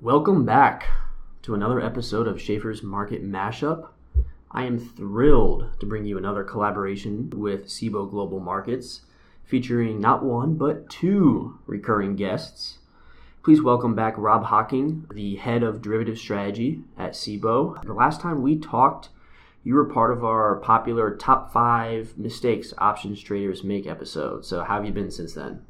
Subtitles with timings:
[0.00, 0.88] Welcome back
[1.42, 3.88] to another episode of Schaeffer's Market Mashup.
[4.50, 9.02] I am thrilled to bring you another collaboration with Cboe Global Markets
[9.44, 12.78] featuring not one but two recurring guests.
[13.42, 17.82] Please welcome back Rob Hocking, the head of derivative strategy at Cboe.
[17.82, 19.08] The last time we talked,
[19.64, 24.44] you were part of our popular top five mistakes options traders make episode.
[24.44, 25.64] So, how have you been since then?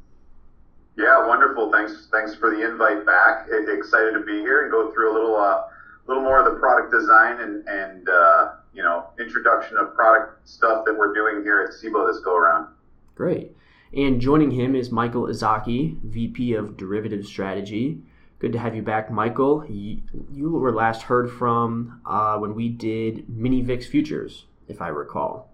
[0.96, 1.70] Yeah, wonderful.
[1.72, 3.46] Thanks, thanks for the invite back.
[3.48, 5.62] Excited to be here and go through a little, uh,
[6.06, 10.84] little more of the product design and and uh, you know introduction of product stuff
[10.84, 12.68] that we're doing here at Cboe this go around.
[13.14, 13.56] Great.
[13.94, 18.00] And joining him is Michael Ozaki, VP of Derivative Strategy.
[18.42, 19.64] Good to have you back, Michael.
[19.68, 24.88] You, you were last heard from uh, when we did Mini VIX futures, if I
[24.88, 25.48] recall.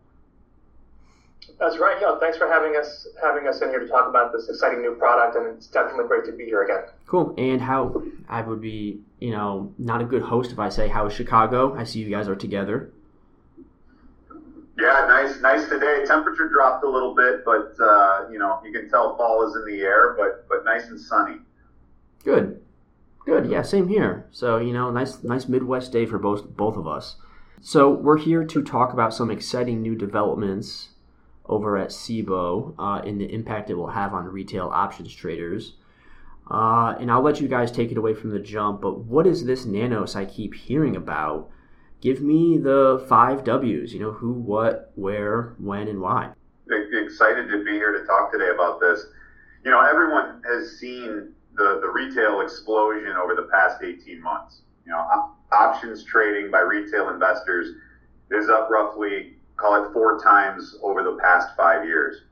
[1.60, 1.98] That's right.
[2.00, 4.94] Yeah, thanks for having us having us in here to talk about this exciting new
[4.94, 6.84] product, and it's definitely great to be here again.
[7.06, 7.34] Cool.
[7.36, 11.08] And how I would be, you know, not a good host if I say how
[11.08, 11.76] is Chicago?
[11.76, 12.90] I see you guys are together.
[14.80, 16.04] Yeah, nice, nice today.
[16.06, 19.66] Temperature dropped a little bit, but uh, you know you can tell fall is in
[19.66, 21.36] the air, but but nice and sunny.
[22.24, 22.62] Good,
[23.28, 23.50] good.
[23.50, 24.26] Yeah, same here.
[24.30, 27.16] So you know, nice, nice Midwest day for both both of us.
[27.60, 30.90] So we're here to talk about some exciting new developments
[31.46, 35.74] over at Cboe uh, and the impact it will have on retail options traders.
[36.50, 38.80] Uh, and I'll let you guys take it away from the jump.
[38.80, 41.50] But what is this Nanos I keep hearing about?
[42.00, 43.92] Give me the five W's.
[43.92, 46.32] You know, who, what, where, when, and why.
[46.68, 49.04] Excited to be here to talk today about this.
[49.64, 54.62] You know, everyone has seen the, the retail explosion over the past 18 months.
[54.86, 57.74] You know, options trading by retail investors
[58.30, 62.22] is up roughly call it four times over the past five years.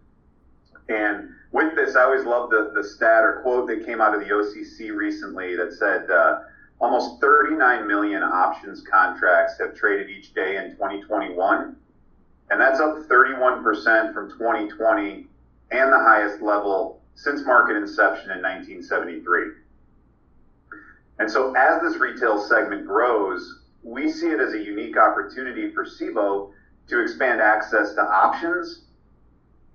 [0.88, 4.20] And with this, I always love the, the stat or quote that came out of
[4.20, 6.42] the OCC recently that said uh,
[6.80, 11.76] almost 39 million options contracts have traded each day in 2021.
[12.50, 15.26] And that's up 31% from 2020
[15.72, 19.46] and the highest level since market inception in 1973.
[21.18, 25.84] And so as this retail segment grows, we see it as a unique opportunity for
[25.84, 26.52] Cboe
[26.88, 28.84] to expand access to options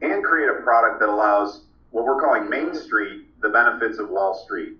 [0.01, 4.33] and create a product that allows what we're calling Main Street the benefits of Wall
[4.45, 4.73] Street.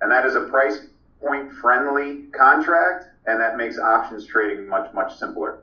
[0.00, 0.86] And that is a price
[1.20, 5.60] point friendly contract, and that makes options trading much, much simpler.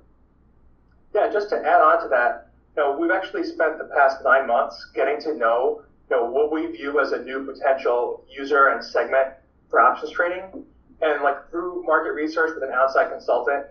[1.13, 4.47] Yeah, just to add on to that, you know, we've actually spent the past nine
[4.47, 8.83] months getting to know, you know, what we view as a new potential user and
[8.83, 9.33] segment
[9.69, 10.65] for options trading.
[11.01, 13.67] And like through market research with an outside consultant,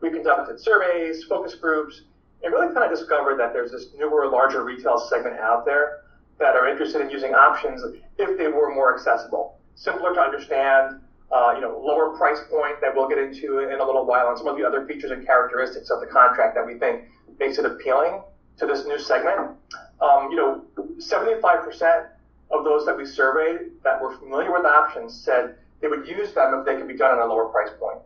[0.00, 2.02] we conducted surveys, focus groups,
[2.42, 6.02] and really kind of discovered that there's this newer, larger retail segment out there
[6.38, 7.82] that are interested in using options
[8.18, 10.98] if they were more accessible, simpler to understand,
[11.30, 14.38] uh, you know, lower price point that we'll get into in a little while, and
[14.38, 17.04] some of the other features and characteristics of the contract that we think
[17.38, 18.22] makes it appealing
[18.58, 19.56] to this new segment.
[20.02, 20.62] Um, you know,
[20.98, 22.08] 75%
[22.50, 26.54] of those that we surveyed that were familiar with options said they would use them
[26.54, 27.98] if they could be done at a lower price point.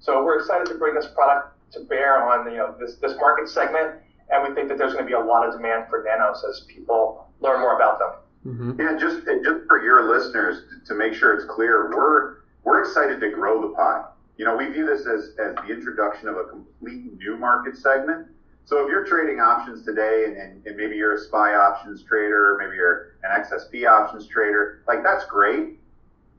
[0.00, 3.48] So we're excited to bring this product to bear on you know this this market
[3.48, 3.94] segment,
[4.30, 6.60] and we think that there's going to be a lot of demand for nanos as
[6.68, 8.54] people learn more about them.
[8.54, 8.80] Mm-hmm.
[8.80, 13.30] Yeah, just just for your listeners to make sure it's clear, we're we're excited to
[13.30, 14.04] grow the pie.
[14.36, 18.26] You know, we view this as, as the introduction of a complete new market segment.
[18.66, 22.56] So if you're trading options today and, and, and maybe you're a SPY options trader,
[22.58, 25.78] maybe you're an XSP options trader, like that's great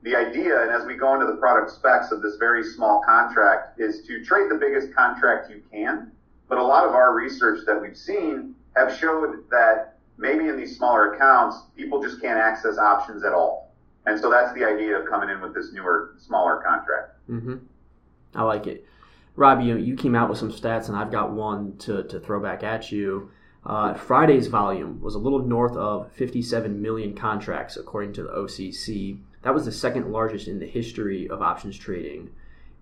[0.06, 3.80] the idea, and as we go into the product specs of this very small contract,
[3.80, 6.12] is to trade the biggest contract you can.
[6.48, 10.76] But a lot of our research that we've seen have showed that maybe in these
[10.76, 13.72] smaller accounts, people just can't access options at all.
[14.06, 17.14] And so that's the idea of coming in with this newer, smaller contract.
[17.28, 17.56] Mm-hmm.
[18.36, 18.86] I like it.
[19.36, 22.40] Rob, you, you came out with some stats, and I've got one to, to throw
[22.40, 23.30] back at you.
[23.64, 29.18] Uh, Friday's volume was a little north of 57 million contracts, according to the OCC.
[29.42, 32.30] That was the second largest in the history of options trading.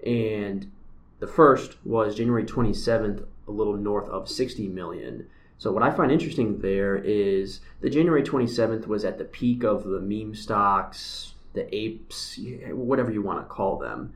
[0.06, 0.70] And
[1.19, 5.26] the first was January 27th, a little north of 60 million.
[5.58, 9.84] So what I find interesting there is the January 27th was at the peak of
[9.84, 12.38] the meme stocks, the apes,
[12.70, 14.14] whatever you want to call them.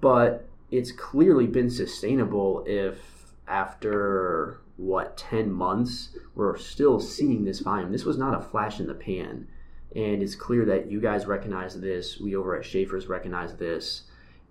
[0.00, 2.98] But it's clearly been sustainable if
[3.46, 7.92] after what 10 months we're still seeing this volume.
[7.92, 9.46] This was not a flash in the pan
[9.94, 12.18] and it's clear that you guys recognize this.
[12.18, 14.02] We over at Schaeffer's recognize this,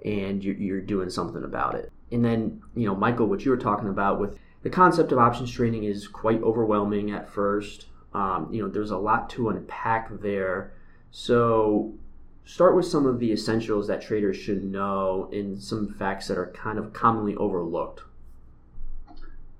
[0.05, 1.91] and you're, doing something about it.
[2.11, 5.51] And then, you know, Michael, what you were talking about with the concept of options
[5.51, 7.87] trading is quite overwhelming at first.
[8.13, 10.73] Um, you know, there's a lot to unpack there.
[11.11, 11.93] So,
[12.45, 16.47] start with some of the essentials that traders should know and some facts that are
[16.47, 18.01] kind of commonly overlooked.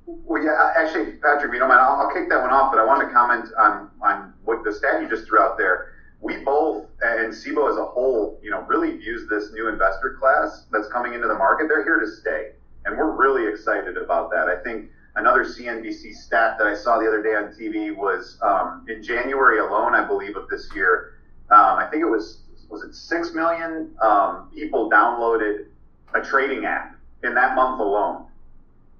[0.05, 3.07] Well, yeah, actually, Patrick, you know, I'll, I'll kick that one off, but I want
[3.07, 5.93] to comment on, on what the stat you just threw out there.
[6.19, 10.65] We both, and Cboe as a whole, you know, really views this new investor class
[10.71, 11.67] that's coming into the market.
[11.67, 12.51] They're here to stay.
[12.85, 14.47] And we're really excited about that.
[14.47, 18.85] I think another CNBC stat that I saw the other day on TV was um,
[18.89, 21.13] in January alone, I believe, of this year,
[21.51, 22.40] um, I think it was,
[22.71, 25.65] was it 6 million um, people downloaded
[26.13, 28.25] a trading app in that month alone.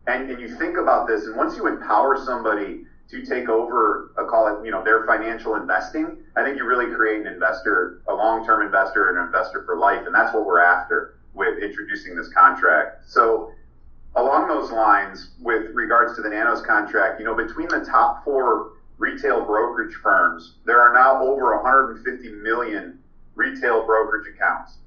[0.07, 4.25] And, and you think about this, and once you empower somebody to take over, a
[4.25, 8.13] call it, you know, their financial investing, I think you really create an investor, a
[8.13, 13.09] long-term investor, an investor for life, and that's what we're after with introducing this contract.
[13.09, 13.51] So
[14.15, 18.73] along those lines, with regards to the Nanos contract, you know, between the top four
[18.97, 23.00] retail brokerage firms, there are now over 150 million
[23.35, 24.77] retail brokerage accounts.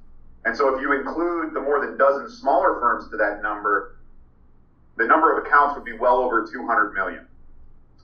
[0.45, 3.97] And so if you include the more than dozen smaller firms to that number,
[4.97, 7.27] the number of accounts would be well over 200 million.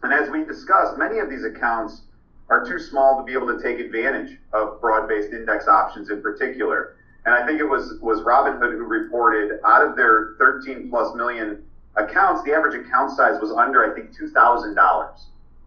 [0.02, 2.02] And as we discussed, many of these accounts
[2.48, 6.96] are too small to be able to take advantage of broad-based index options in particular.
[7.26, 11.62] And I think it was, was Robinhood who reported out of their 13 plus million
[11.96, 15.20] accounts, the average account size was under, I think, $2,000.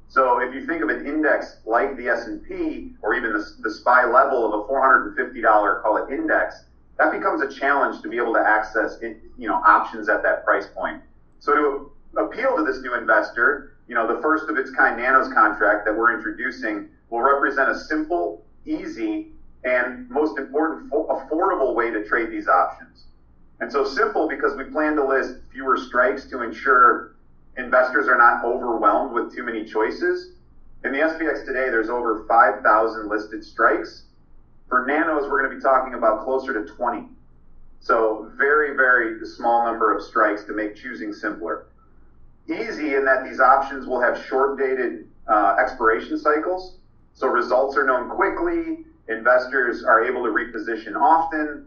[0.08, 4.06] So if you think of an index like the S&P or even the, the SPY
[4.06, 6.66] level of a $450, call it index,
[7.00, 10.68] that becomes a challenge to be able to access, you know, options at that price
[10.68, 11.02] point.
[11.40, 15.34] So to appeal to this new investor, you know, the first of its kind Nanos
[15.34, 19.32] contract that we're introducing will represent a simple, easy,
[19.64, 23.06] and most important, affordable way to trade these options.
[23.60, 27.13] And so simple because we plan to list fewer strikes to ensure
[27.58, 30.34] investors are not overwhelmed with too many choices.
[30.84, 34.04] In the SPX today, there's over 5,000 listed strikes.
[34.68, 37.08] For nanos, we're going to be talking about closer to 20.
[37.80, 41.66] So very, very small number of strikes to make choosing simpler.
[42.50, 46.78] Easy in that these options will have short dated uh, expiration cycles.
[47.14, 51.66] So results are known quickly investors are able to reposition often.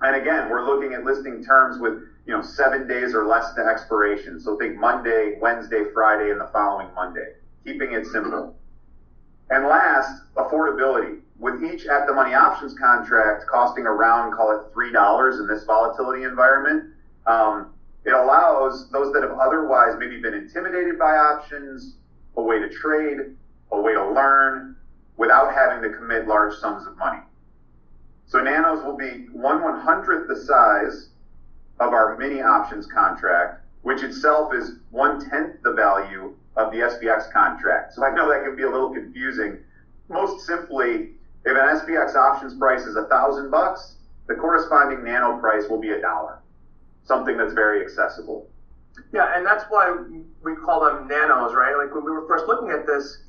[0.00, 3.62] And again, we're looking at listing terms with, you know, seven days or less to
[3.62, 4.40] expiration.
[4.40, 7.34] So think Monday, Wednesday, Friday, and the following Monday,
[7.64, 8.56] keeping it simple.
[9.50, 11.20] And last, affordability.
[11.38, 16.24] With each at the money options contract costing around, call it $3 in this volatility
[16.24, 16.94] environment,
[17.26, 17.72] um,
[18.04, 21.96] it allows those that have otherwise maybe been intimidated by options,
[22.36, 23.18] a way to trade,
[23.72, 24.76] a way to learn,
[25.16, 27.20] without having to commit large sums of money.
[28.26, 31.08] So nanos will be one one hundredth the size
[31.80, 37.32] of our mini options contract, which itself is one tenth the value of the SPX
[37.32, 37.94] contract.
[37.94, 39.58] So I know that can be a little confusing.
[40.08, 41.12] Most simply,
[41.44, 43.96] if an SPX options price is a thousand bucks,
[44.28, 46.38] the corresponding nano price will be a dollar,
[47.04, 48.46] something that's very accessible.
[49.12, 49.96] Yeah, and that's why
[50.42, 51.74] we call them nanos, right?
[51.76, 53.22] Like when we were first looking at this,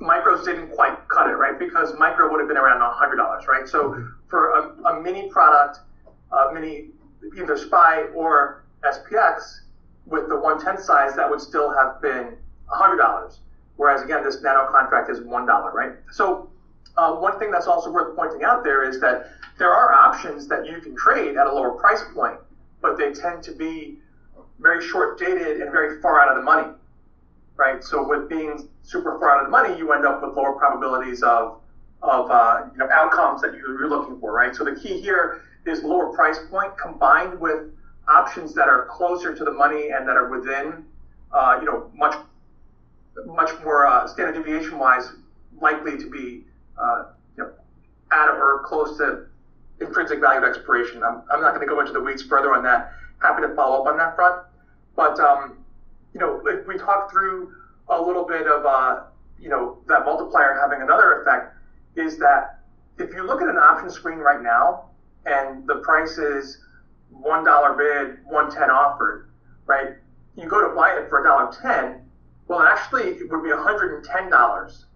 [0.00, 1.58] micros didn't quite cut it, right?
[1.58, 3.68] Because micro would have been around $100, right?
[3.68, 4.06] So mm-hmm.
[4.28, 5.80] for a, a mini product,
[6.30, 6.90] a mini
[7.36, 9.60] either SPY or SPX
[10.06, 12.36] with the 110 size, that would still have been
[12.70, 13.38] $100.
[13.76, 15.92] Whereas again, this nano contract is $1, right?
[16.12, 16.50] So
[16.96, 20.66] uh, one thing that's also worth pointing out there is that there are options that
[20.66, 22.38] you can trade at a lower price point,
[22.80, 23.98] but they tend to be
[24.60, 26.70] very short dated and very far out of the money
[27.56, 27.82] right?
[27.82, 31.22] So with being super far out of the money, you end up with lower probabilities
[31.22, 31.60] of
[32.02, 34.54] of uh, you know outcomes that you're looking for, right?
[34.54, 37.70] So the key here is lower price point combined with
[38.08, 40.84] options that are closer to the money and that are within
[41.32, 42.14] uh, you know much
[43.26, 45.12] much more uh, standard deviation wise
[45.60, 46.44] likely to be
[46.78, 47.04] uh,
[47.36, 47.50] you know
[48.10, 49.26] at or close to
[49.80, 51.02] intrinsic value at expiration.
[51.02, 52.92] I'm, I'm not going to go into the weeds further on that.
[53.18, 54.42] Happy to follow up on that front,
[54.96, 55.54] but um,
[56.14, 57.52] you know, if we talk through
[57.88, 59.00] a little bit of, uh,
[59.38, 61.52] you know, that multiplier having another effect
[61.96, 62.60] is that
[62.98, 64.84] if you look at an option screen right now
[65.26, 66.58] and the price is
[67.10, 69.28] one dollar bid, one ten offered,
[69.66, 69.88] right?
[70.36, 72.02] You go to buy it for a dollar ten.
[72.48, 74.86] Well, actually, it would be one hundred and ten dollars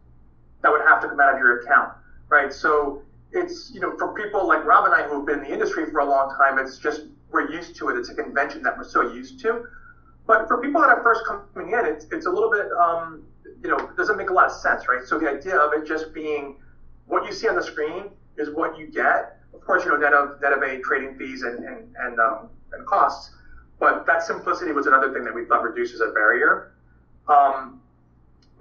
[0.62, 1.92] that would have to come out of your account,
[2.28, 2.52] right?
[2.52, 5.90] So it's you know for people like Rob and I who've been in the industry
[5.90, 7.97] for a long time, it's just we're used to it.
[7.97, 9.66] It's a convention that we're so used to.
[10.26, 13.23] But for people that are first coming in, it's, it's a little bit, um,
[13.62, 15.02] you know, doesn't make a lot of sense, right?
[15.02, 16.56] So the idea of it just being
[17.06, 19.38] what you see on the screen is what you get.
[19.54, 22.48] Of course, you know, net of net of a trading fees and and and, um,
[22.72, 23.34] and costs.
[23.78, 26.72] But that simplicity was another thing that we thought reduces a barrier.
[27.28, 27.80] Um,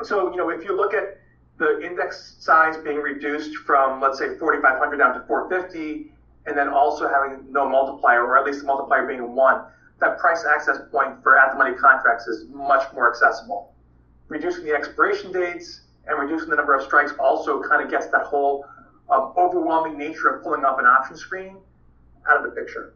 [0.04, 1.20] so, you know, if you look at
[1.58, 6.12] the index size being reduced from, let's say, 4,500 down to 450,
[6.46, 9.64] and then also having no multiplier, or at least the multiplier being one,
[10.00, 13.74] that price access point for at the money contracts is much more accessible.
[14.28, 18.22] Reducing the expiration dates and reducing the number of strikes also kind of gets that
[18.22, 18.66] whole
[19.10, 21.58] um, overwhelming nature of pulling up an option screen
[22.30, 22.94] out of the picture.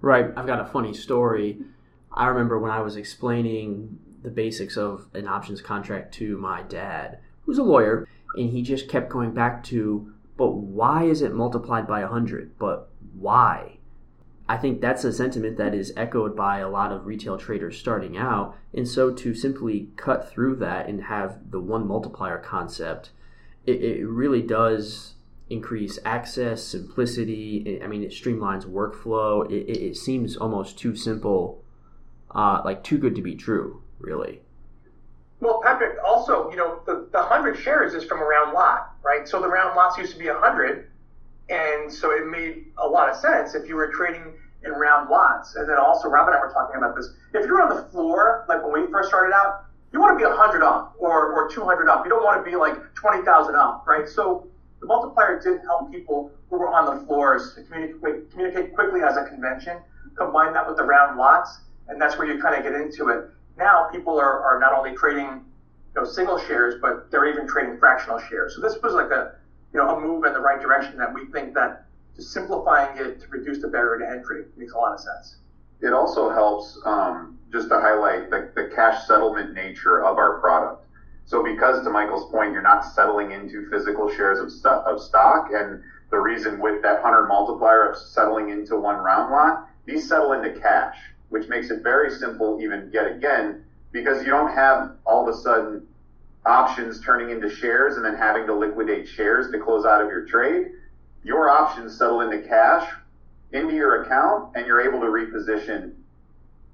[0.00, 0.26] Right.
[0.36, 1.58] I've got a funny story.
[2.12, 7.18] I remember when I was explaining the basics of an options contract to my dad,
[7.42, 11.86] who's a lawyer, and he just kept going back to, but why is it multiplied
[11.86, 12.58] by 100?
[12.58, 13.78] But why?
[14.48, 18.16] I think that's a sentiment that is echoed by a lot of retail traders starting
[18.16, 18.56] out.
[18.72, 23.10] And so to simply cut through that and have the one multiplier concept,
[23.66, 25.14] it, it really does
[25.48, 27.80] increase access, simplicity.
[27.82, 29.50] I mean, it streamlines workflow.
[29.50, 31.62] It, it, it seems almost too simple,
[32.34, 34.40] uh, like too good to be true, really.
[35.40, 39.28] Well, Patrick, also, you know, the, the 100 shares is from a round lot, right?
[39.28, 40.90] So the round lots used to be 100,
[41.50, 44.32] and so it made a lot of sense if you were trading
[44.64, 45.54] in round lots.
[45.56, 47.10] And then also, Rob and I were talking about this.
[47.34, 49.65] If you're on the floor, like when we first started out,
[49.96, 52.04] you want to be 100 up or, or 200 up.
[52.04, 54.06] You don't want to be like 20,000 up, right?
[54.06, 54.46] So
[54.80, 59.16] the multiplier did help people who were on the floors to communicate, communicate quickly as
[59.16, 59.78] a convention.
[60.18, 63.30] Combine that with the round lots, and that's where you kind of get into it.
[63.56, 65.28] Now people are, are not only trading
[65.94, 68.54] you know, single shares, but they're even trading fractional shares.
[68.54, 69.36] So this was like a
[69.72, 73.20] you know a move in the right direction that we think that just simplifying it
[73.22, 75.36] to reduce the barrier to entry makes a lot of sense.
[75.80, 80.84] It also helps um, just to highlight the, the cash settlement nature of our product.
[81.24, 85.48] So because to Michael's point, you're not settling into physical shares of, st- of stock,
[85.52, 90.32] and the reason with that 100 multiplier of settling into one round lot, these settle
[90.32, 90.96] into cash,
[91.30, 95.38] which makes it very simple even yet again, because you don't have all of a
[95.38, 95.86] sudden
[96.44, 100.24] options turning into shares and then having to liquidate shares to close out of your
[100.26, 100.68] trade.
[101.24, 102.88] Your options settle into cash
[103.52, 105.92] into your account and you're able to reposition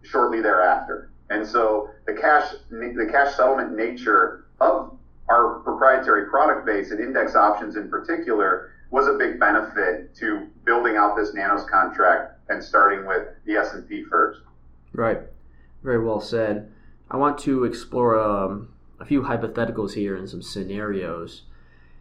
[0.02, 1.10] shortly thereafter.
[1.30, 4.96] And so the cash the cash settlement nature of
[5.28, 10.96] our proprietary product base and index options in particular was a big benefit to building
[10.96, 14.40] out this nanos contract and starting with the S&P first.
[14.92, 15.20] Right.
[15.82, 16.70] Very well said.
[17.10, 18.68] I want to explore um,
[19.00, 21.42] a few hypotheticals here and some scenarios.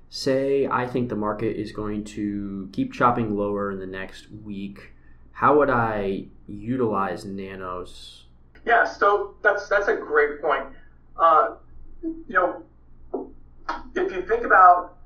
[0.09, 4.91] Say I think the market is going to keep chopping lower in the next week.
[5.31, 8.25] How would I utilize nanos?
[8.65, 10.65] Yeah, so that's that's a great point.
[11.17, 11.55] Uh,
[12.03, 12.63] you know,
[13.95, 14.97] if you think about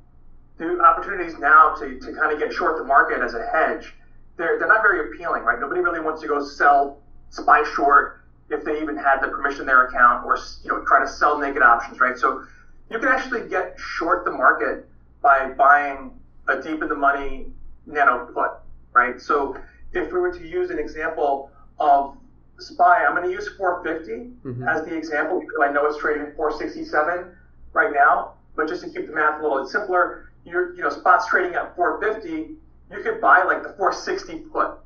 [0.58, 3.94] the opportunities now to, to kind of get short the market as a hedge,
[4.38, 5.60] they're, they're not very appealing, right?
[5.60, 9.68] Nobody really wants to go sell SPY short if they even had the permission in
[9.68, 12.18] their account or you know try to sell naked options, right?
[12.18, 12.44] So
[12.90, 14.88] you can actually get short the market
[15.22, 16.12] by buying
[16.48, 17.48] a deep in the money
[17.86, 18.52] nano put,
[18.94, 19.20] right?
[19.20, 19.58] So
[19.96, 22.18] if we were to use an example of
[22.60, 24.68] SPY, I'm going to use 450 mm-hmm.
[24.68, 27.36] as the example because I know it's trading 467
[27.74, 28.34] right now.
[28.56, 31.56] But just to keep the math a little bit simpler, you're, you know, spot's trading
[31.56, 32.56] at 450.
[32.92, 34.78] You could buy like the 460 put,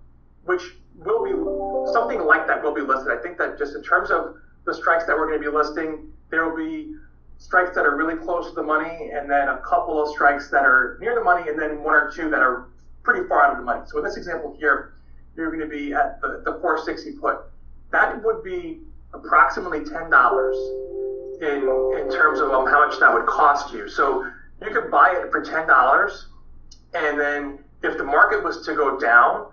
[0.45, 0.61] which
[0.95, 1.31] will be
[1.93, 3.11] something like that will be listed.
[3.11, 4.35] I think that just in terms of
[4.65, 6.95] the strikes that we're going to be listing, there will be
[7.37, 10.63] strikes that are really close to the money, and then a couple of strikes that
[10.63, 12.67] are near the money, and then one or two that are
[13.03, 13.81] pretty far out of the money.
[13.85, 14.93] So in this example here,
[15.35, 17.39] you're going to be at the, the 460 put.
[17.91, 18.81] That would be
[19.13, 20.55] approximately ten dollars
[21.41, 21.63] in
[21.97, 23.89] in terms of um, how much that would cost you.
[23.89, 24.29] So
[24.61, 26.27] you could buy it for ten dollars,
[26.93, 29.47] and then if the market was to go down,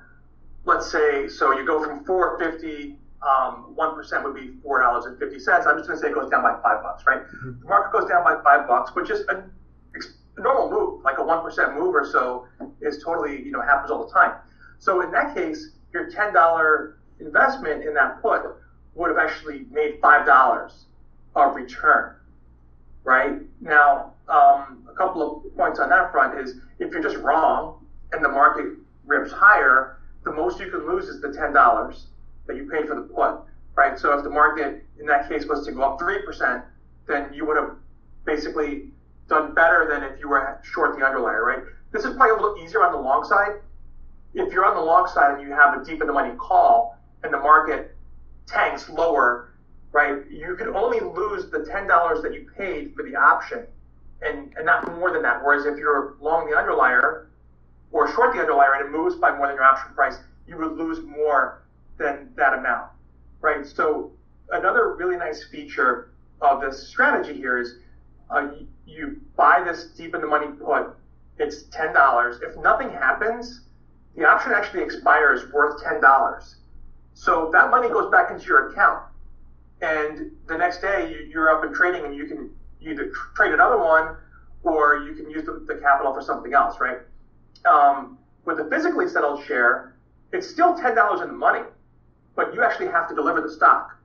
[0.65, 5.17] let's say, so you go from 450, um, 1% would be $4.50.
[5.23, 7.23] I'm just going to say it goes down by five bucks, right?
[7.23, 7.61] Mm-hmm.
[7.61, 9.45] The market goes down by five bucks, which is a,
[10.37, 12.47] a normal move, like a 1% move or so
[12.81, 14.33] is totally, you know, happens all the time.
[14.79, 18.43] So in that case, your $10 investment in that put
[18.95, 20.73] would have actually made $5
[21.35, 22.15] of return,
[23.05, 23.39] right?
[23.61, 28.25] Now, um, a couple of points on that front is if you're just wrong and
[28.25, 28.67] the market
[29.07, 32.07] rips higher, the most you can lose is the ten dollars
[32.47, 33.41] that you paid for the put,
[33.77, 33.99] right?
[33.99, 36.65] So if the market in that case was to go up three percent,
[37.07, 37.77] then you would have
[38.25, 38.91] basically
[39.29, 41.63] done better than if you were short the underlier, right?
[41.93, 43.61] This is probably a little easier on the long side.
[44.37, 46.99] If you're on the long side and you have a deep in the money call
[47.23, 47.97] and the market
[48.47, 49.55] tanks lower,
[49.93, 50.31] right?
[50.31, 53.67] You could only lose the ten dollars that you paid for the option,
[54.21, 55.43] and, and not more than that.
[55.43, 57.29] Whereas if you're long the underlier,
[57.93, 60.77] or short the underlier and it moves by more than your option price, you would
[60.77, 61.63] lose more
[61.97, 62.91] than that amount,
[63.41, 63.67] right?
[63.67, 64.13] So
[64.53, 66.11] another really nice feature
[66.43, 67.77] of this strategy here is
[68.29, 68.49] uh,
[68.87, 70.95] you buy this deep in the money put.
[71.39, 72.41] It's ten dollars.
[72.43, 73.63] If nothing happens,
[74.17, 76.57] the option actually expires worth ten dollars.
[77.15, 79.05] So that money goes back into your account,
[79.81, 84.17] and the next day you're up and trading, and you can either trade another one
[84.63, 86.99] or you can use the, capital for something else, right?
[87.65, 89.95] Um, with a physically settled share,
[90.33, 91.65] it's still ten dollars in the money,
[92.35, 93.97] but you actually have to deliver the stock,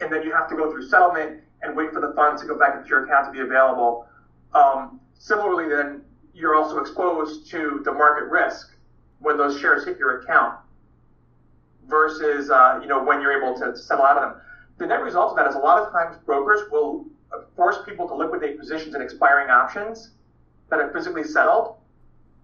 [0.00, 2.58] and then you have to go through settlement and wait for the funds to go
[2.58, 4.06] back into your account to be available.
[4.54, 6.02] Um, similarly, then
[6.34, 8.73] you're also exposed to the market risk
[9.24, 10.58] when those shares hit your account
[11.88, 14.40] versus uh, you know when you're able to settle out of them.
[14.78, 17.06] The net result of that is a lot of times brokers will
[17.56, 20.10] force people to liquidate positions in expiring options
[20.70, 21.76] that are physically settled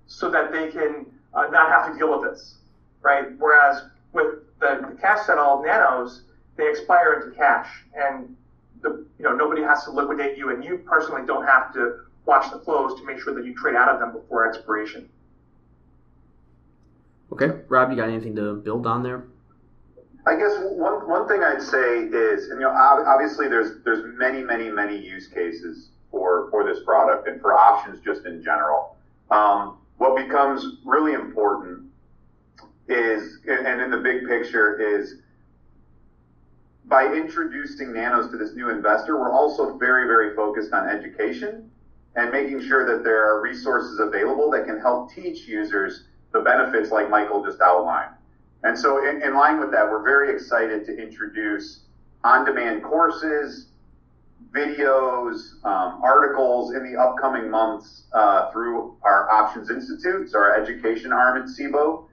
[0.07, 2.57] so that they can uh, not have to deal with this,
[3.03, 3.27] right?
[3.39, 3.83] Whereas
[4.13, 6.23] with the, the cash settled nanos,
[6.57, 8.37] they expire into cash and
[8.83, 12.51] the, you know, nobody has to liquidate you and you personally don't have to watch
[12.51, 15.09] the flows to make sure that you trade out of them before expiration.
[17.33, 19.25] Okay, Rob, you got anything to build on there?
[20.27, 24.43] I guess one, one thing I'd say is, and you know, obviously there's there's many
[24.43, 28.97] many many use cases for for this product and for options just in general.
[29.31, 31.87] Um, what becomes really important
[32.89, 35.17] is, and in the big picture is,
[36.87, 41.71] by introducing nanos to this new investor, we're also very very focused on education
[42.17, 46.05] and making sure that there are resources available that can help teach users
[46.41, 48.15] the benefits like Michael just outlined.
[48.63, 51.85] And so, in, in line with that, we're very excited to introduce
[52.25, 53.69] on demand courses,
[54.55, 61.43] videos, um, articles in the upcoming months uh, through our Options Institutes, our education arm
[61.43, 62.07] at Cboe.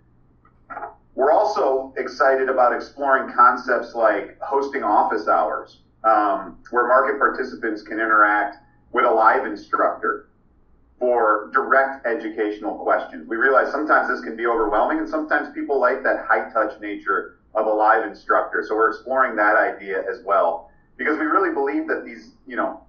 [1.15, 7.99] We're also excited about exploring concepts like hosting office hours, um, where market participants can
[7.99, 8.57] interact
[8.93, 10.29] with a live instructor
[10.99, 13.27] for direct educational questions.
[13.27, 17.37] We realize sometimes this can be overwhelming and sometimes people like that high touch nature
[17.53, 18.63] of a live instructor.
[18.67, 22.81] So we're exploring that idea as well because we really believe that these, you know,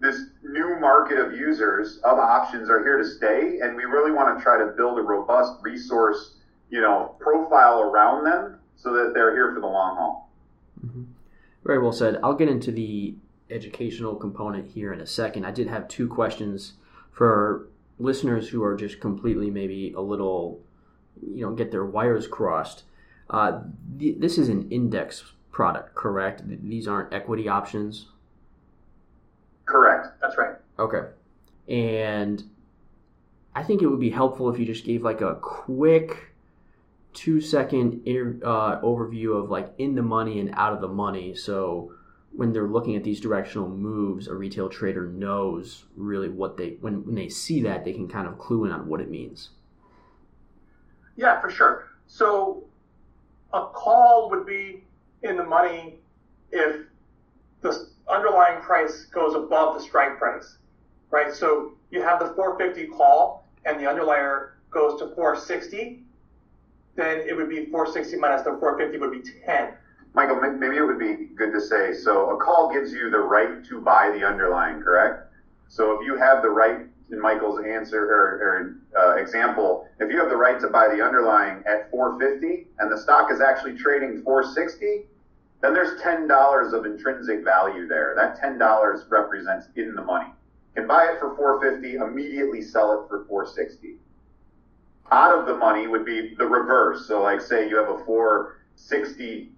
[0.00, 4.36] this new market of users of options are here to stay and we really want
[4.36, 6.36] to try to build a robust resource,
[6.70, 10.30] you know, profile around them so that they're here for the long haul.
[10.84, 11.04] Mm-hmm.
[11.64, 12.20] Very well said.
[12.22, 13.14] I'll get into the
[13.50, 15.44] educational component here in a second.
[15.44, 16.74] I did have two questions
[17.14, 20.60] for listeners who are just completely maybe a little,
[21.22, 22.82] you know, get their wires crossed.
[23.30, 23.60] Uh,
[23.98, 26.42] th- this is an index product, correct?
[26.46, 28.06] These aren't equity options.
[29.64, 30.08] Correct.
[30.20, 30.56] That's right.
[30.78, 31.08] Okay.
[31.68, 32.42] And
[33.54, 36.34] I think it would be helpful if you just gave like a quick
[37.14, 41.34] two second inter- uh, overview of like in the money and out of the money.
[41.34, 41.92] So
[42.36, 47.04] when they're looking at these directional moves, a retail trader knows really what they when,
[47.06, 49.50] when they see that they can kind of clue in on what it means.
[51.16, 51.90] Yeah, for sure.
[52.06, 52.64] So
[53.52, 54.84] a call would be
[55.22, 56.00] in the money
[56.50, 56.86] if
[57.60, 60.58] the underlying price goes above the strike price,
[61.10, 61.32] right?
[61.32, 66.02] So you have the 450 call and the underlier goes to 460,
[66.96, 69.74] then it would be 460 minus the 450 would be 10
[70.14, 73.64] Michael, maybe it would be good to say so a call gives you the right
[73.64, 75.32] to buy the underlying, correct?
[75.68, 80.18] So if you have the right, in Michael's answer or, or uh, example, if you
[80.18, 84.22] have the right to buy the underlying at 450 and the stock is actually trading
[84.22, 85.02] 460,
[85.60, 88.14] then there's $10 of intrinsic value there.
[88.16, 90.30] That $10 represents in the money.
[90.76, 93.96] Can buy it for 450, immediately sell it for 460.
[95.10, 97.06] Out of the money would be the reverse.
[97.08, 99.53] So like say you have a 460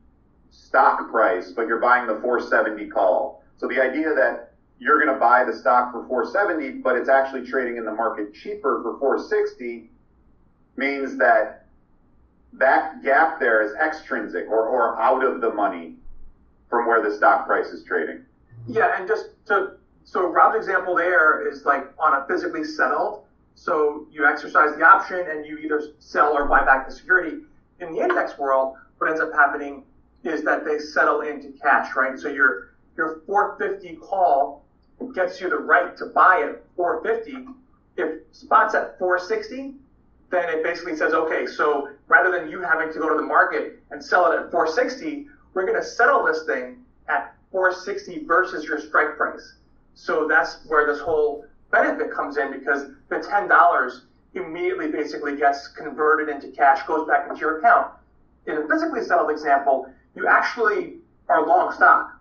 [0.57, 3.43] stock price, but you're buying the 470 call.
[3.59, 7.47] So the idea that you're going to buy the stock for 470, but it's actually
[7.47, 9.91] trading in the market cheaper for 460
[10.77, 11.67] means that
[12.55, 15.95] that gap there is extrinsic or, or out of the money
[16.69, 18.25] from where the stock price is trading.
[18.67, 19.73] Yeah, and just to
[20.05, 23.25] so Rob's example there is like on a physically settled.
[23.55, 27.39] So you exercise the option and you either sell or buy back the security.
[27.81, 29.83] In the index world, what ends up happening
[30.27, 32.19] is that they settle into cash, right?
[32.19, 34.65] So your your 450 call
[35.15, 37.49] gets you the right to buy at 450.
[37.99, 39.75] If spot's at 460,
[40.31, 43.83] then it basically says, okay, so rather than you having to go to the market
[43.91, 48.81] and sell it at 460, we're going to settle this thing at 460 versus your
[48.81, 49.57] strike price.
[49.95, 54.01] So that's where this whole benefit comes in because the $10
[54.35, 57.93] immediately basically gets converted into cash, goes back into your account
[58.47, 60.95] in a physically settled example, you actually
[61.29, 62.19] are long stock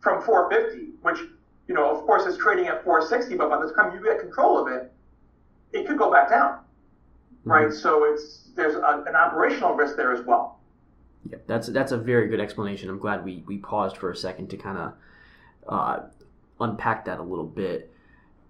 [0.00, 1.18] from 450, which,
[1.66, 4.64] you know, of course is trading at 460, but by the time you get control
[4.64, 4.92] of it,
[5.72, 7.50] it could go back down, mm-hmm.
[7.50, 7.72] right?
[7.72, 10.60] So it's there's a, an operational risk there as well.
[11.28, 12.88] Yeah, that's that's a very good explanation.
[12.88, 14.92] I'm glad we we paused for a second to kind of
[15.68, 16.06] uh,
[16.60, 17.92] unpack that a little bit.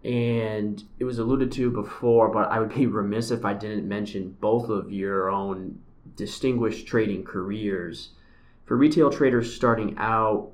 [0.04, 4.36] And it was alluded to before, but I would be remiss if I didn't mention
[4.40, 5.80] both of your own
[6.16, 8.10] distinguished trading careers.
[8.66, 10.50] For retail traders starting out,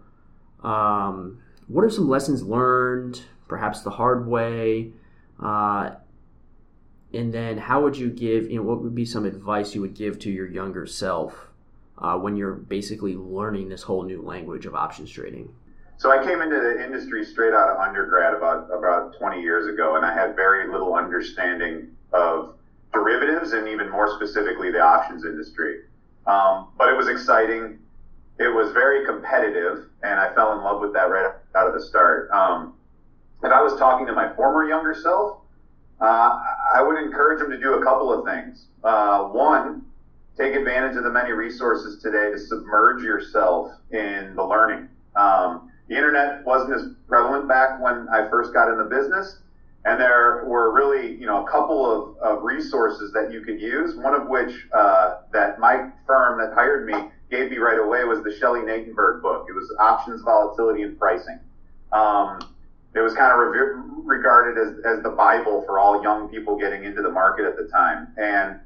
[0.62, 4.92] um, what are some lessons learned, perhaps the hard way?
[5.42, 5.92] Uh,
[7.14, 9.94] and then how would you give, you know, what would be some advice you would
[9.94, 11.48] give to your younger self
[11.98, 15.54] uh, when you're basically learning this whole new language of options trading?
[15.96, 19.96] So I came into the industry straight out of undergrad about about 20 years ago,
[19.96, 22.56] and I had very little understanding of
[22.92, 25.82] derivatives and even more specifically the options industry.
[26.26, 27.78] Um, but it was exciting.
[28.38, 31.80] It was very competitive, and I fell in love with that right out of the
[31.80, 32.30] start.
[32.30, 32.74] Um,
[33.42, 35.38] if I was talking to my former younger self,
[36.00, 36.40] uh,
[36.74, 38.66] I would encourage him to do a couple of things.
[38.82, 39.84] Uh, one,
[40.36, 44.88] take advantage of the many resources today to submerge yourself in the learning.
[45.14, 49.38] Um, the internet wasn't as prevalent back when I first got in the business.
[49.84, 53.96] And there were really, you know, a couple of, of resources that you could use.
[53.96, 56.94] One of which uh, that my firm that hired me
[57.32, 59.46] gave me right away was the Shelley Natenberg book.
[59.48, 61.40] It was Options, Volatility, and Pricing.
[61.90, 62.40] Um,
[62.94, 66.84] it was kind of re- regarded as, as the Bible for all young people getting
[66.84, 68.08] into the market at the time.
[68.18, 68.60] And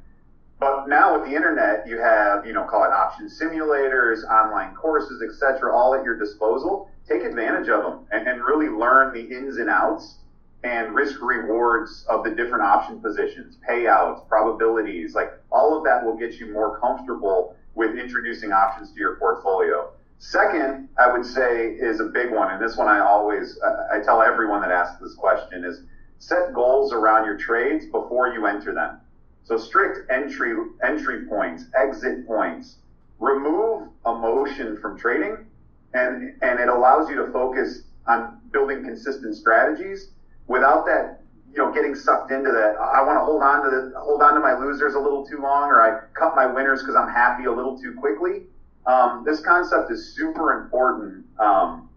[0.59, 5.22] but now with the internet, you have, you know, call it option simulators, online courses,
[5.22, 6.90] etc., all at your disposal.
[7.09, 10.16] Take advantage of them and, and really learn the ins and outs
[10.64, 16.16] and risk rewards of the different option positions, payouts, probabilities, like all of that will
[16.16, 19.90] get you more comfortable with introducing options to your portfolio.
[20.18, 24.00] Second, I would say is a big one, and this one I always uh, I
[24.00, 25.82] tell everyone that asks this question is
[26.18, 28.98] set goals around your trades before you enter them.
[29.44, 32.76] So strict entry entry points, exit points,
[33.20, 35.46] remove emotion from trading,
[35.92, 40.10] and and it allows you to focus on building consistent strategies
[40.46, 41.20] without that
[41.57, 44.35] you know getting sucked into that I want to hold on to the hold on
[44.35, 47.47] to my losers a little too long or I cut my winners because I'm happy
[47.47, 48.42] a little too quickly.
[48.85, 51.88] Um, this concept is super important um,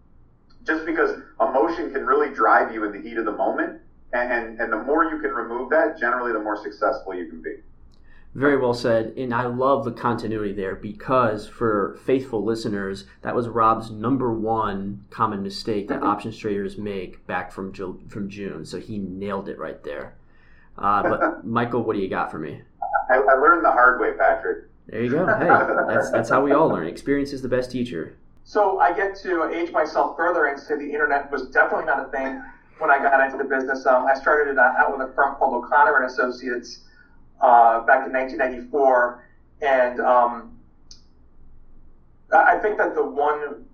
[0.64, 3.80] just because emotion can really drive you in the heat of the moment.
[4.12, 7.40] And, and, and the more you can remove that, generally, the more successful you can
[7.40, 7.56] be.
[8.34, 9.12] Very well said.
[9.16, 15.04] And I love the continuity there because for faithful listeners, that was Rob's number one
[15.10, 17.72] common mistake that options traders make back from,
[18.08, 18.64] from June.
[18.64, 20.14] So he nailed it right there.
[20.78, 22.60] Uh, but Michael, what do you got for me?
[23.10, 24.66] I, I learned the hard way, Patrick.
[24.86, 25.26] There you go.
[25.38, 26.86] Hey, that's that's how we all learn.
[26.86, 28.16] Experience is the best teacher.
[28.44, 32.10] So I get to age myself further and say the internet was definitely not a
[32.10, 32.42] thing
[32.78, 33.86] when I got into the business.
[33.86, 36.80] Um, I started it out with a firm called O'Connor and Associates
[37.40, 39.24] uh, back in 1994,
[39.62, 40.58] and um,
[42.32, 43.64] I think that the one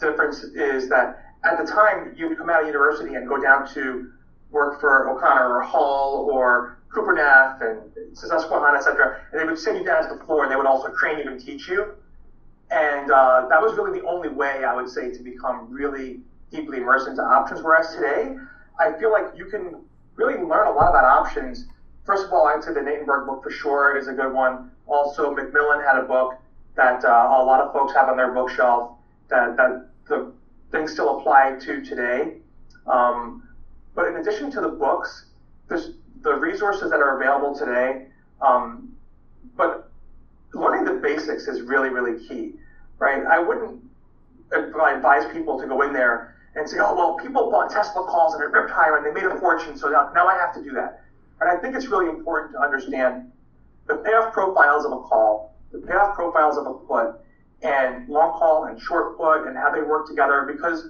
[0.00, 3.68] difference is that at the time you would come out of university and go down
[3.74, 4.10] to
[4.50, 9.20] work for O'Connor or Hull or Cooper Neff and Susquehanna, etc.
[9.32, 11.30] And they would send you down to the floor and they would also train you
[11.30, 11.94] and teach you.
[12.70, 16.78] And uh, that was really the only way I would say to become really deeply
[16.78, 17.62] immersed into options.
[17.62, 18.36] Whereas today,
[18.78, 19.82] I feel like you can
[20.16, 21.66] really learn a lot about options.
[22.04, 24.70] First of all, I'd say the Natenberg book for sure is a good one.
[24.86, 26.34] Also, McMillan had a book
[26.76, 30.32] that uh, a lot of folks have on their bookshelf that, that the
[30.70, 32.34] things still apply to today.
[32.86, 33.48] Um,
[33.94, 35.26] but in addition to the books,
[36.24, 38.06] the resources that are available today.
[38.40, 38.92] Um,
[39.56, 39.90] but
[40.52, 42.54] learning the basics is really, really key,
[42.98, 43.24] right?
[43.24, 43.82] I wouldn't
[44.52, 48.42] advise people to go in there and say, oh, well, people bought Tesla calls and
[48.42, 50.72] it ripped higher and they made a fortune, so now, now I have to do
[50.72, 51.03] that.
[51.44, 53.30] And I think it's really important to understand
[53.86, 57.20] the payoff profiles of a call, the payoff profiles of a put,
[57.60, 60.88] and long call and short put and how they work together because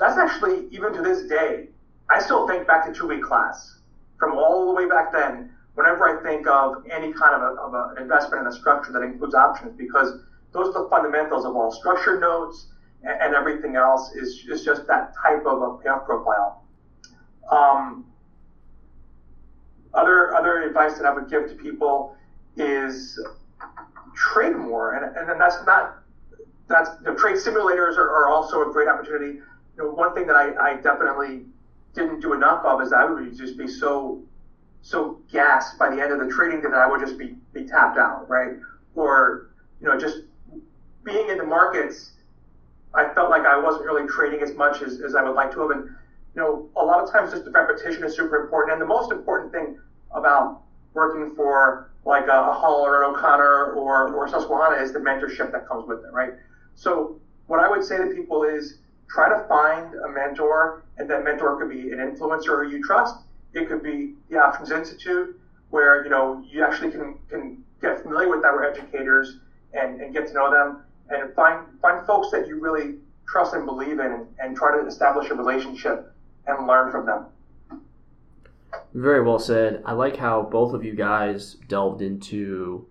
[0.00, 1.68] that's actually, even to this day,
[2.10, 3.78] I still think back to two week class
[4.18, 7.96] from all the way back then whenever I think of any kind of, a, of
[7.96, 11.70] an investment in a structure that includes options because those are the fundamentals of all
[11.70, 12.66] structured notes
[13.04, 16.64] and, and everything else is, is just that type of a payoff profile.
[17.48, 18.06] Um,
[19.94, 22.16] other other advice that I would give to people
[22.56, 23.18] is
[24.14, 25.98] trade more, and, and then that's not
[26.68, 29.34] that's know, trade simulators are, are, also a great opportunity.
[29.76, 31.44] You know, one thing that I, I definitely
[31.94, 34.22] didn't do enough of is I would just be so
[34.80, 37.98] so gassed by the end of the trading that I would just be, be tapped
[37.98, 38.56] out, right?
[38.94, 39.50] or
[39.80, 40.22] you know just
[41.04, 42.12] being in the markets,
[42.94, 45.60] I felt like I wasn't really trading as much as, as I would like to
[45.62, 45.70] have.
[45.70, 45.90] And
[46.34, 48.72] you know, a lot of times just the repetition is super important.
[48.72, 49.78] And the most important thing
[50.12, 50.62] about
[50.94, 55.52] working for like a, a Hull or an O'Connor or, or Susquehanna is the mentorship
[55.52, 56.32] that comes with it, right?
[56.74, 61.22] So what I would say to people is try to find a mentor, and that
[61.22, 63.16] mentor could be an influencer you trust.
[63.52, 68.28] It could be the Options Institute, where you know you actually can can get familiar
[68.28, 69.36] with our educators
[69.74, 72.94] and, and get to know them, and find find folks that you really
[73.28, 76.11] trust and believe in, and, and try to establish a relationship
[76.46, 77.26] and learn from them.
[78.94, 79.82] Very well said.
[79.84, 82.86] I like how both of you guys delved into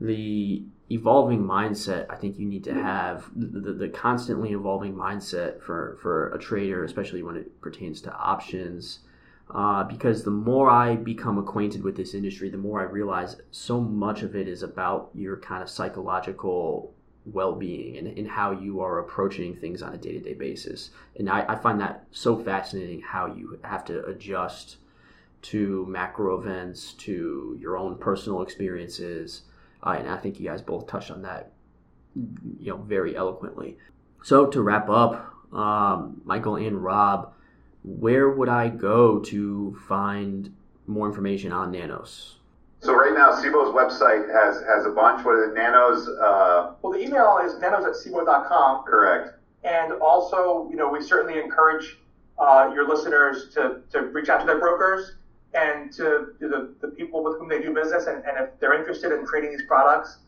[0.00, 5.60] the evolving mindset I think you need to have the, the, the, constantly evolving mindset
[5.60, 9.00] for, for a trader, especially when it pertains to options.
[9.48, 13.80] Uh, because the more I become acquainted with this industry, the more I realize so
[13.80, 16.92] much of it is about your kind of psychological
[17.32, 20.90] well-being and, and how you are approaching things on a day-to-day basis.
[21.16, 24.76] And I, I find that so fascinating how you have to adjust
[25.42, 29.42] to macro events, to your own personal experiences
[29.86, 31.52] uh, and I think you guys both touched on that,
[32.14, 33.78] you know, very eloquently.
[34.22, 37.32] So to wrap up, um, Michael and Rob,
[37.84, 40.52] where would I go to find
[40.88, 42.38] more information on Nanos?
[42.80, 45.24] So right now, Cboe's website has has a bunch.
[45.24, 45.54] What is it?
[45.54, 46.08] Nanos.
[46.08, 46.74] Uh...
[46.82, 48.84] Well, the email is nanos at cboe.com.
[48.84, 49.38] Correct.
[49.64, 51.98] And also, you know, we certainly encourage
[52.38, 55.16] uh, your listeners to, to reach out to their brokers
[55.54, 58.78] and to, to the, the people with whom they do business, and, and if they're
[58.78, 60.18] interested in creating these products,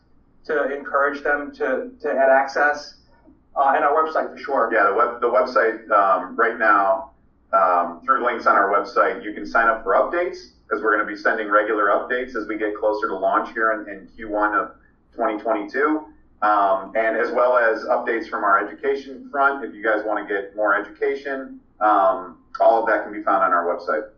[0.45, 2.95] to encourage them to, to add access.
[3.55, 4.69] Uh, and our website for sure.
[4.73, 7.11] Yeah, the web the website um, right now
[7.53, 11.05] um, through links on our website, you can sign up for updates because we're going
[11.05, 14.61] to be sending regular updates as we get closer to launch here in, in Q1
[14.61, 14.75] of
[15.13, 16.05] 2022.
[16.41, 19.65] Um, and as well as updates from our education front.
[19.65, 23.43] If you guys want to get more education, um, all of that can be found
[23.43, 24.09] on our website.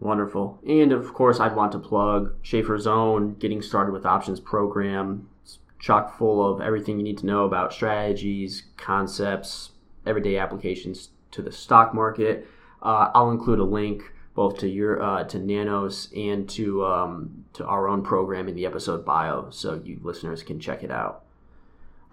[0.00, 0.58] Wonderful.
[0.66, 5.28] And of course, I'd want to plug Schaeffer's Own Getting Started with Options program.
[5.42, 9.70] It's chock full of everything you need to know about strategies, concepts,
[10.04, 12.46] everyday applications to the stock market.
[12.82, 14.02] Uh, I'll include a link
[14.38, 18.66] both to your uh, to Nanos and to um, to our own program in the
[18.66, 21.24] episode bio, so you listeners can check it out.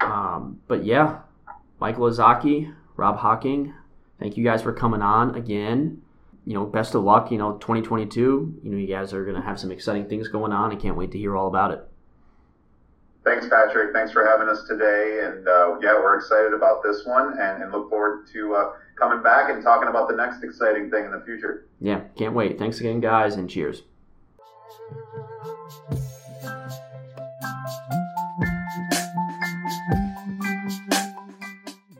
[0.02, 1.20] Um, but yeah,
[1.80, 3.76] Michael Ozaki, Rob Hocking,
[4.20, 6.02] thank you guys for coming on again
[6.48, 7.32] you know, best of luck.
[7.32, 8.60] You know, 2022.
[8.64, 10.72] You know, you guys are to have some exciting things going on.
[10.72, 11.88] I can't wait to hear all about it.
[13.26, 13.92] Thanks, Patrick.
[13.92, 15.22] Thanks for having us today.
[15.24, 19.24] And uh, yeah, we're excited about this one and, and look forward to uh, coming
[19.24, 21.66] back and talking about the next exciting thing in the future.
[21.82, 22.60] Yeah, can't wait.
[22.60, 23.82] Thanks again, guys, and cheers.